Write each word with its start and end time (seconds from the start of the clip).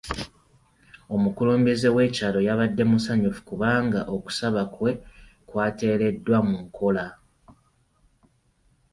Omukulembeze 1.15 1.87
w'ekyalo 1.95 2.39
yabadde 2.47 2.83
musanyufu 2.91 3.41
kubanga 3.49 3.99
okusaba 4.15 4.61
kwe 4.73 4.91
kwateereddwa 5.47 6.37
mu 6.47 6.55
nkola. 6.63 7.05